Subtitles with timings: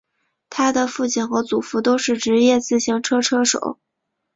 [0.49, 3.77] 他的父亲和祖父都是职业自行车车手。